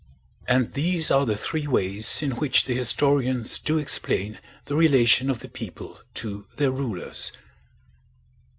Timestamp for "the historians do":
2.65-3.77